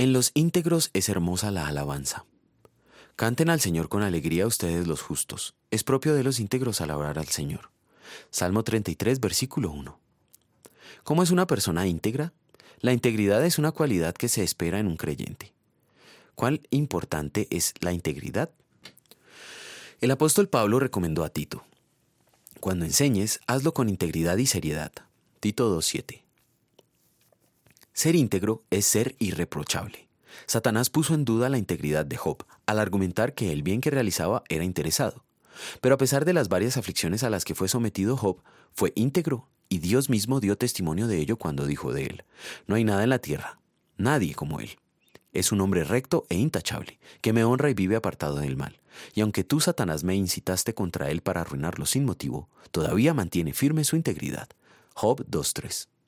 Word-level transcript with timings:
En 0.00 0.14
los 0.14 0.30
íntegros 0.32 0.88
es 0.94 1.10
hermosa 1.10 1.50
la 1.50 1.66
alabanza. 1.66 2.24
Canten 3.16 3.50
al 3.50 3.60
Señor 3.60 3.90
con 3.90 4.02
alegría 4.02 4.46
ustedes 4.46 4.86
los 4.86 5.02
justos. 5.02 5.54
Es 5.70 5.84
propio 5.84 6.14
de 6.14 6.24
los 6.24 6.40
íntegros 6.40 6.80
alabar 6.80 7.18
al 7.18 7.28
Señor. 7.28 7.70
Salmo 8.30 8.64
33, 8.64 9.20
versículo 9.20 9.70
1. 9.70 10.00
¿Cómo 11.04 11.22
es 11.22 11.30
una 11.30 11.46
persona 11.46 11.86
íntegra? 11.86 12.32
La 12.80 12.94
integridad 12.94 13.44
es 13.44 13.58
una 13.58 13.72
cualidad 13.72 14.14
que 14.14 14.30
se 14.30 14.42
espera 14.42 14.78
en 14.78 14.86
un 14.86 14.96
creyente. 14.96 15.52
¿Cuál 16.34 16.62
importante 16.70 17.46
es 17.50 17.74
la 17.80 17.92
integridad? 17.92 18.48
El 20.00 20.12
apóstol 20.12 20.48
Pablo 20.48 20.80
recomendó 20.80 21.24
a 21.24 21.28
Tito, 21.28 21.62
cuando 22.58 22.86
enseñes, 22.86 23.40
hazlo 23.46 23.74
con 23.74 23.90
integridad 23.90 24.38
y 24.38 24.46
seriedad. 24.46 24.92
Tito 25.40 25.76
2.7. 25.78 26.29
Ser 28.00 28.16
íntegro 28.16 28.64
es 28.70 28.86
ser 28.86 29.14
irreprochable. 29.18 30.08
Satanás 30.46 30.88
puso 30.88 31.12
en 31.12 31.26
duda 31.26 31.50
la 31.50 31.58
integridad 31.58 32.06
de 32.06 32.16
Job 32.16 32.46
al 32.64 32.78
argumentar 32.78 33.34
que 33.34 33.52
el 33.52 33.62
bien 33.62 33.82
que 33.82 33.90
realizaba 33.90 34.42
era 34.48 34.64
interesado. 34.64 35.22
Pero 35.82 35.96
a 35.96 35.98
pesar 35.98 36.24
de 36.24 36.32
las 36.32 36.48
varias 36.48 36.78
aflicciones 36.78 37.24
a 37.24 37.28
las 37.28 37.44
que 37.44 37.54
fue 37.54 37.68
sometido 37.68 38.16
Job, 38.16 38.38
fue 38.72 38.94
íntegro, 38.94 39.50
y 39.68 39.80
Dios 39.80 40.08
mismo 40.08 40.40
dio 40.40 40.56
testimonio 40.56 41.08
de 41.08 41.18
ello 41.18 41.36
cuando 41.36 41.66
dijo 41.66 41.92
de 41.92 42.06
él, 42.06 42.24
No 42.66 42.76
hay 42.76 42.84
nada 42.84 43.02
en 43.02 43.10
la 43.10 43.18
tierra, 43.18 43.60
nadie 43.98 44.34
como 44.34 44.60
él. 44.60 44.78
Es 45.34 45.52
un 45.52 45.60
hombre 45.60 45.84
recto 45.84 46.24
e 46.30 46.36
intachable, 46.36 46.98
que 47.20 47.34
me 47.34 47.44
honra 47.44 47.68
y 47.68 47.74
vive 47.74 47.96
apartado 47.96 48.36
del 48.36 48.56
mal. 48.56 48.80
Y 49.12 49.20
aunque 49.20 49.44
tú, 49.44 49.60
Satanás, 49.60 50.04
me 50.04 50.14
incitaste 50.14 50.72
contra 50.72 51.10
él 51.10 51.20
para 51.20 51.42
arruinarlo 51.42 51.84
sin 51.84 52.06
motivo, 52.06 52.48
todavía 52.70 53.12
mantiene 53.12 53.52
firme 53.52 53.84
su 53.84 53.96
integridad. 53.96 54.48
Job 54.94 55.22
2.3 55.26 55.99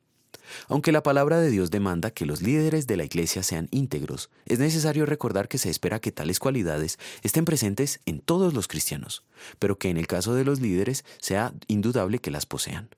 aunque 0.68 0.92
la 0.92 1.02
palabra 1.02 1.40
de 1.40 1.50
Dios 1.50 1.70
demanda 1.70 2.10
que 2.10 2.26
los 2.26 2.42
líderes 2.42 2.86
de 2.86 2.96
la 2.96 3.04
iglesia 3.04 3.42
sean 3.42 3.68
íntegros, 3.70 4.30
es 4.46 4.58
necesario 4.58 5.06
recordar 5.06 5.48
que 5.48 5.58
se 5.58 5.70
espera 5.70 6.00
que 6.00 6.12
tales 6.12 6.38
cualidades 6.38 6.98
estén 7.22 7.44
presentes 7.44 8.00
en 8.06 8.20
todos 8.20 8.54
los 8.54 8.68
cristianos, 8.68 9.24
pero 9.58 9.78
que 9.78 9.90
en 9.90 9.96
el 9.96 10.06
caso 10.06 10.34
de 10.34 10.44
los 10.44 10.60
líderes 10.60 11.04
sea 11.20 11.52
indudable 11.68 12.18
que 12.18 12.30
las 12.30 12.46
posean. 12.46 12.88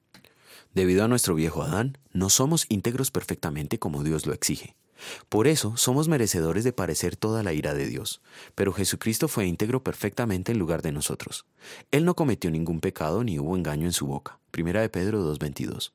Debido 0.75 1.05
a 1.05 1.09
nuestro 1.09 1.35
viejo 1.35 1.63
Adán, 1.63 1.99
no 2.13 2.31
somos 2.31 2.67
íntegros 2.69 3.11
perfectamente 3.11 3.79
como 3.79 4.03
Dios 4.03 4.27
lo 4.27 4.33
exige. 4.33 4.75
Por 5.29 5.47
eso 5.47 5.77
somos 5.77 6.09
merecedores 6.09 6.65
de 6.65 6.73
parecer 6.73 7.17
toda 7.17 7.43
la 7.43 7.53
ira 7.53 7.75
de 7.75 7.87
Dios. 7.87 8.23
Pero 8.55 8.73
Jesucristo 8.73 9.29
fue 9.29 9.47
íntegro 9.47 9.83
perfectamente 9.83 10.53
en 10.53 10.59
lugar 10.59 10.83
de 10.83 10.93
nosotros. 10.93 11.47
Él 11.91 12.05
no 12.05 12.15
cometió 12.15 12.51
ningún 12.51 12.81
pecado 12.81 13.23
ni 13.25 13.39
hubo 13.39 13.57
engaño 13.57 13.87
en 13.87 13.93
su 13.93 14.07
boca. 14.07 14.39
Primera 14.51 14.81
de 14.81 14.89
Pedro 14.89 15.23
2.22 15.37 15.93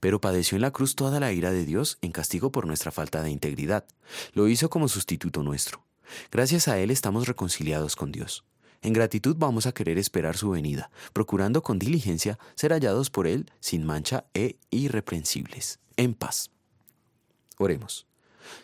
pero 0.00 0.20
padeció 0.20 0.56
en 0.56 0.62
la 0.62 0.70
cruz 0.70 0.94
toda 0.94 1.20
la 1.20 1.32
ira 1.32 1.50
de 1.50 1.64
Dios 1.64 1.98
en 2.02 2.12
castigo 2.12 2.52
por 2.52 2.66
nuestra 2.66 2.90
falta 2.90 3.22
de 3.22 3.30
integridad. 3.30 3.84
Lo 4.32 4.48
hizo 4.48 4.70
como 4.70 4.88
sustituto 4.88 5.42
nuestro. 5.42 5.84
Gracias 6.30 6.68
a 6.68 6.78
Él 6.78 6.90
estamos 6.90 7.26
reconciliados 7.26 7.96
con 7.96 8.12
Dios. 8.12 8.44
En 8.82 8.92
gratitud 8.92 9.36
vamos 9.38 9.66
a 9.66 9.72
querer 9.72 9.96
esperar 9.96 10.36
su 10.36 10.50
venida, 10.50 10.90
procurando 11.12 11.62
con 11.62 11.78
diligencia 11.78 12.38
ser 12.56 12.72
hallados 12.72 13.10
por 13.10 13.28
Él 13.28 13.50
sin 13.60 13.84
mancha 13.86 14.24
e 14.34 14.56
irreprensibles, 14.70 15.78
en 15.96 16.14
paz. 16.14 16.50
Oremos. 17.58 18.06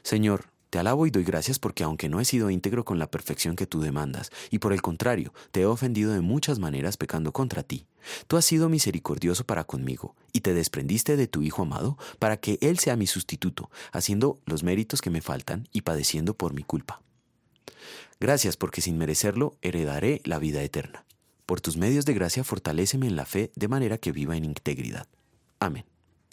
Señor, 0.02 0.46
te 0.70 0.78
alabo 0.78 1.06
y 1.06 1.10
doy 1.10 1.24
gracias 1.24 1.58
porque 1.58 1.84
aunque 1.84 2.08
no 2.08 2.20
he 2.20 2.24
sido 2.24 2.50
íntegro 2.50 2.84
con 2.84 2.98
la 2.98 3.10
perfección 3.10 3.56
que 3.56 3.66
tú 3.66 3.80
demandas, 3.80 4.30
y 4.50 4.58
por 4.58 4.72
el 4.72 4.82
contrario, 4.82 5.32
te 5.50 5.62
he 5.62 5.66
ofendido 5.66 6.12
de 6.12 6.20
muchas 6.20 6.58
maneras 6.58 6.96
pecando 6.96 7.32
contra 7.32 7.62
ti, 7.62 7.86
tú 8.26 8.36
has 8.36 8.44
sido 8.44 8.68
misericordioso 8.68 9.44
para 9.44 9.64
conmigo, 9.64 10.14
y 10.32 10.40
te 10.40 10.54
desprendiste 10.54 11.16
de 11.16 11.26
tu 11.26 11.42
Hijo 11.42 11.62
amado 11.62 11.96
para 12.18 12.36
que 12.38 12.58
Él 12.60 12.78
sea 12.78 12.96
mi 12.96 13.06
sustituto, 13.06 13.70
haciendo 13.92 14.38
los 14.44 14.62
méritos 14.62 15.00
que 15.00 15.10
me 15.10 15.22
faltan 15.22 15.68
y 15.72 15.82
padeciendo 15.82 16.34
por 16.34 16.52
mi 16.52 16.62
culpa. 16.62 17.00
Gracias 18.20 18.56
porque 18.56 18.80
sin 18.80 18.98
merecerlo 18.98 19.56
heredaré 19.62 20.20
la 20.24 20.38
vida 20.38 20.62
eterna. 20.62 21.04
Por 21.46 21.60
tus 21.60 21.76
medios 21.76 22.04
de 22.04 22.14
gracia 22.14 22.44
fortaléceme 22.44 23.06
en 23.06 23.16
la 23.16 23.24
fe 23.24 23.52
de 23.54 23.68
manera 23.68 23.96
que 23.96 24.12
viva 24.12 24.36
en 24.36 24.44
integridad. 24.44 25.06
Amén. 25.60 25.84